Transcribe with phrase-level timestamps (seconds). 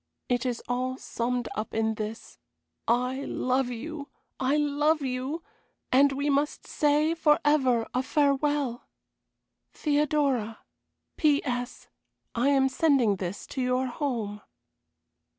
[0.27, 2.39] It is all summed up in this.
[2.87, 4.09] I love you!
[4.39, 5.43] I love you!
[5.91, 8.87] and we must say forever a farewell!
[9.73, 10.57] "THEODORA.
[11.17, 11.87] "P.S.
[12.33, 14.41] I am sending this to your home."